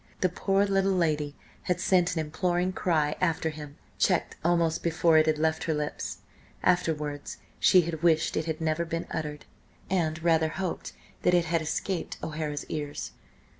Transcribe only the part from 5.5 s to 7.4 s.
her lips. Afterwards